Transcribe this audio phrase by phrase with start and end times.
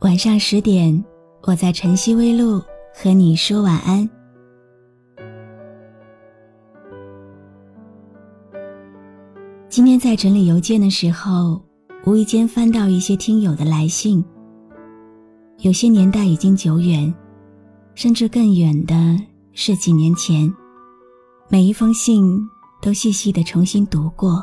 [0.00, 1.04] 晚上十点，
[1.42, 2.58] 我在晨曦微露
[2.94, 4.08] 和你说晚安。
[9.68, 11.60] 今天在整理邮件的时候，
[12.06, 14.24] 无意间翻到一些听友的来信，
[15.58, 17.12] 有些年代已经久远，
[17.94, 18.94] 甚至更远的
[19.52, 20.50] 是几年前。
[21.50, 22.40] 每一封信
[22.80, 24.42] 都细细的重新读过。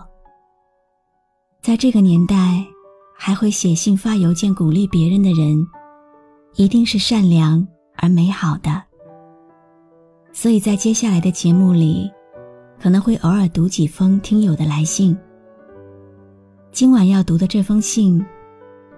[1.63, 2.63] 在这个年代，
[3.17, 5.67] 还会写信发邮件鼓励别人的人，
[6.55, 8.81] 一定是善良而美好的。
[10.31, 12.09] 所以在接下来的节目里，
[12.79, 15.17] 可能会偶尔读几封听友的来信。
[16.71, 18.23] 今晚要读的这封信，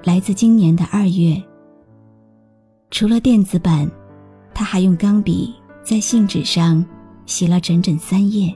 [0.03, 1.41] 来自今年的二月。
[2.91, 3.89] 除了电子版，
[4.53, 6.86] 他还用钢笔在信纸上
[7.25, 8.53] 写了整整三页。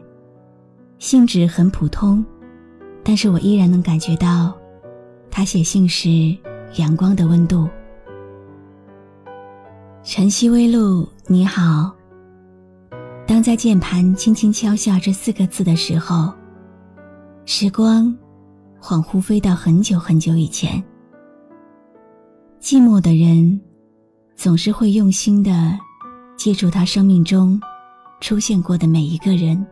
[1.00, 2.24] 信纸很普通。
[3.06, 4.58] 但是我依然能感觉到，
[5.36, 6.38] 他写信时
[6.76, 7.68] 阳光的温度。
[10.04, 11.92] 晨曦微露，你好。
[13.26, 16.32] 当在键盘轻轻敲下这四个字的时候，
[17.46, 18.16] 时光
[18.80, 20.72] 恍惚飞到很久很久以前。
[22.62, 23.60] 寂寞的人，
[24.36, 25.76] 总是会用心的
[26.38, 27.60] 记住他生命中
[28.22, 29.66] 出现过的每一个人。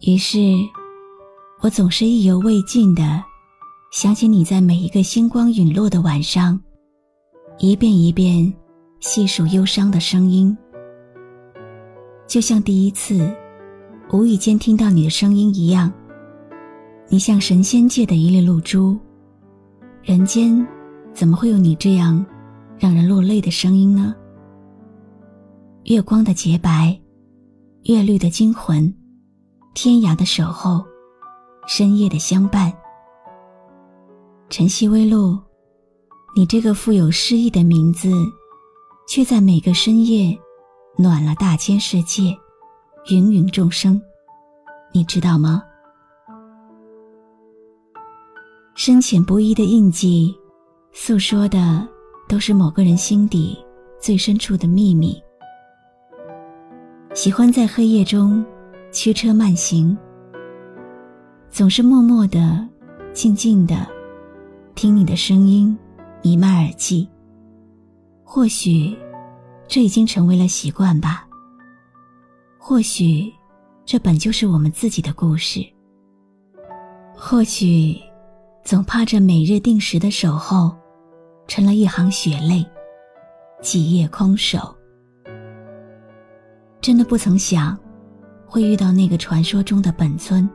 [0.00, 0.38] 于是。
[1.62, 3.24] 我总是意犹未尽的
[3.96, 6.60] 想起你在每一个星光陨落的晚上，
[7.56, 8.52] 一遍一遍
[9.00, 10.54] 细数忧伤的声音，
[12.26, 13.34] 就像第一次
[14.12, 15.90] 无意间听到你的声音一样。
[17.08, 18.98] 你像神仙界的一粒露珠，
[20.02, 20.54] 人间
[21.14, 22.22] 怎么会有你这样
[22.78, 24.14] 让人落泪的声音呢？
[25.84, 26.94] 月光的洁白，
[27.84, 28.94] 月绿的惊魂，
[29.72, 30.84] 天涯的守候。
[31.66, 32.70] 深夜的相伴，
[34.48, 35.36] 晨曦微露，
[36.36, 38.10] 你这个富有诗意的名字，
[39.08, 40.38] 却在每个深夜
[40.96, 42.36] 暖了大千世界，
[43.06, 44.00] 芸芸众生，
[44.92, 45.62] 你知道吗？
[48.76, 50.32] 深浅不一的印记，
[50.92, 51.86] 诉说的
[52.28, 53.58] 都是某个人心底
[54.00, 55.20] 最深处的秘密。
[57.14, 58.44] 喜欢在黑夜中
[58.92, 59.96] 驱车慢行。
[61.50, 62.68] 总是默默的、
[63.14, 63.86] 静静的
[64.76, 65.76] 听你的声音
[66.22, 67.08] 弥漫耳际。
[68.22, 68.94] 或许
[69.66, 71.26] 这已经成为了习惯吧。
[72.58, 73.32] 或许
[73.86, 75.66] 这本就是我们自己的故事。
[77.16, 77.98] 或许
[78.62, 80.76] 总怕这每日定时的守候，
[81.48, 82.62] 成了一行血泪，
[83.62, 84.76] 几夜空守。
[86.82, 87.78] 真的不曾想，
[88.46, 90.46] 会遇到那个传说中的本尊。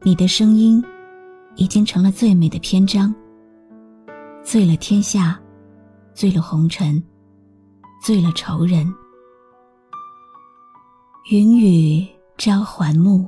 [0.00, 0.82] 你的声音，
[1.56, 3.14] 已经成了最美的篇章。
[4.42, 5.40] 醉了天下，
[6.14, 7.02] 醉了红尘，
[8.02, 8.92] 醉了仇人。
[11.30, 12.06] 云雨
[12.38, 13.26] 朝还暮，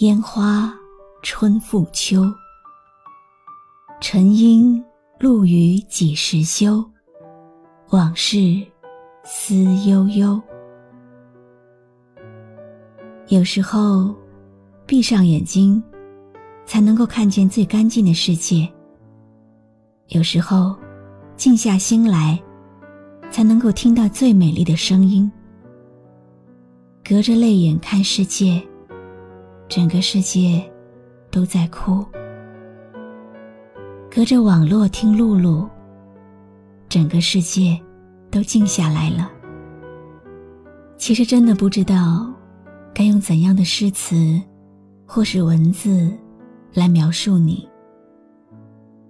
[0.00, 0.72] 烟花
[1.22, 2.22] 春复秋。
[4.00, 4.82] 沉吟
[5.18, 6.84] 露雨几时休？
[7.90, 8.64] 往事
[9.24, 9.56] 思
[9.86, 10.40] 悠悠。
[13.28, 14.14] 有时候。
[14.86, 15.80] 闭上眼睛，
[16.70, 18.68] 才能够看见最干净的世界。
[20.10, 20.76] 有时候，
[21.36, 22.40] 静下心来，
[23.28, 25.28] 才能够听到最美丽的声音。
[27.04, 28.62] 隔着泪眼看世界，
[29.68, 30.62] 整个世界
[31.28, 32.04] 都在哭；
[34.08, 35.68] 隔着网络听露露，
[36.88, 37.76] 整个世界
[38.30, 39.28] 都静下来了。
[40.96, 42.32] 其实真的不知道，
[42.94, 44.40] 该用怎样的诗词。
[45.12, 46.08] 或是文字，
[46.72, 47.68] 来描述你。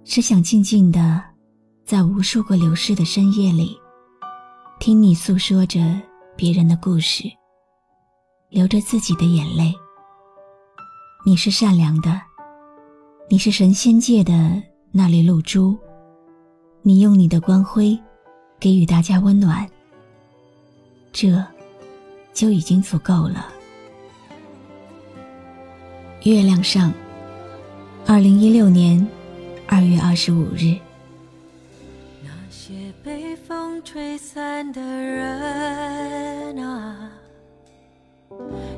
[0.03, 1.21] 只想静静的，
[1.85, 3.77] 在无数个流逝的深夜里，
[4.79, 5.79] 听你诉说着
[6.35, 7.23] 别人的故事，
[8.49, 9.73] 流着自己的眼泪。
[11.23, 12.19] 你是善良的，
[13.29, 14.61] 你是神仙界的
[14.91, 15.77] 那粒露珠，
[16.81, 17.97] 你用你的光辉，
[18.59, 19.69] 给予大家温暖，
[21.13, 21.45] 这，
[22.33, 23.47] 就已经足够了。
[26.23, 26.91] 月亮上，
[28.07, 29.07] 二零一六年
[29.67, 30.75] 二月二十五日。
[32.23, 37.11] 那些被风吹散的人啊，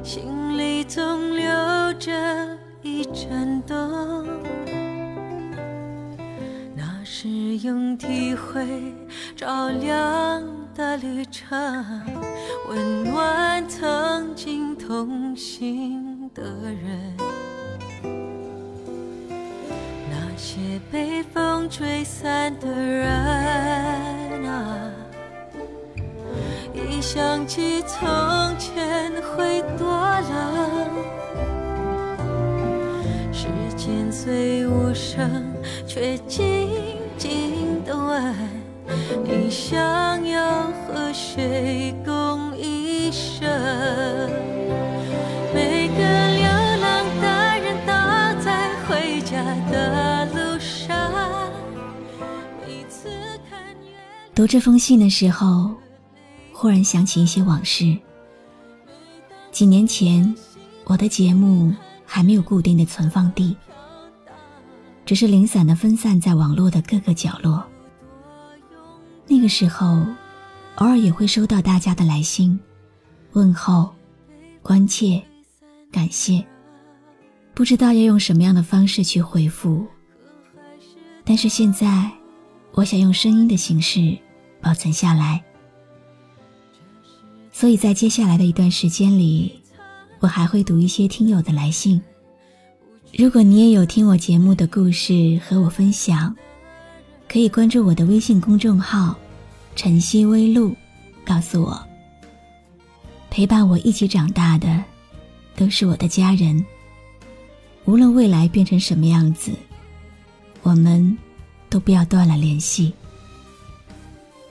[0.04, 1.44] 心里总留
[2.00, 4.28] 着一盏灯。
[6.76, 7.28] 那是
[7.58, 8.94] 用体会
[9.36, 10.44] 照亮
[10.76, 11.58] 的旅程，
[12.70, 17.18] 温暖曾经同行的人。
[20.44, 20.60] 些
[20.92, 23.08] 被风吹散的人
[24.46, 24.92] 啊，
[26.74, 27.98] 一想起从
[28.60, 30.92] 前会多冷。
[33.32, 33.48] 时
[33.78, 35.46] 间虽无声，
[35.88, 36.68] 却静
[37.18, 38.36] 静的问：
[39.24, 42.13] 你想要和谁共
[54.36, 55.72] 读这封信的时候，
[56.52, 57.96] 忽然想起一些往事。
[59.52, 60.34] 几年前，
[60.86, 61.72] 我的节目
[62.04, 63.56] 还没有固定的存放地，
[65.06, 67.64] 只是零散的分散在网络的各个角落。
[69.28, 70.04] 那个时候，
[70.78, 72.60] 偶尔也会收到大家的来信、
[73.34, 73.94] 问候、
[74.64, 75.22] 关切、
[75.92, 76.44] 感谢，
[77.54, 79.86] 不知道要用什么样的方式去回复。
[81.24, 82.10] 但是现在。
[82.76, 84.18] 我想用声音的形式
[84.64, 85.44] 保存下来，
[87.52, 89.62] 所以在接下来的一段时间里，
[90.20, 92.02] 我还会读一些听友的来信。
[93.16, 96.34] 如果你也有听我节目的故事和我分享，
[97.28, 99.14] 可以关注我的微信公众号
[99.76, 100.74] “晨曦微露”，
[101.26, 101.88] 告诉我。
[103.30, 104.82] 陪伴我一起长大的，
[105.58, 106.66] 都是我的家人。
[107.84, 109.52] 无论未来变成什么样子，
[110.62, 111.18] 我们。
[111.70, 112.94] 都不要断了联系。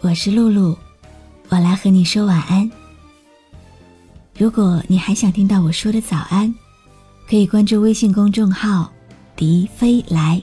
[0.04, 0.76] 我是露露，
[1.48, 2.68] 我来和你说晚安。
[4.36, 6.52] 如果你还想听到我说的早安，
[7.30, 8.92] 可以关注微信公众号
[9.36, 10.42] “笛飞来”。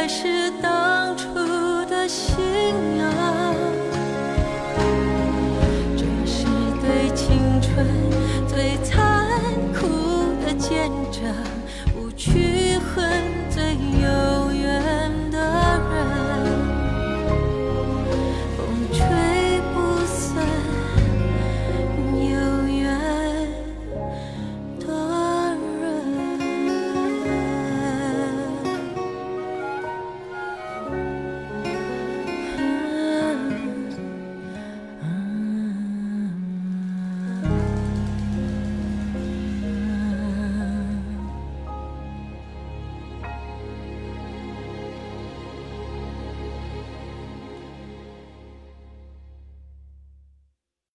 [0.00, 1.28] 还是当初
[1.84, 2.34] 的信
[2.96, 3.54] 仰。
[5.94, 6.46] 这是
[6.80, 7.86] 对青春
[8.48, 9.09] 最残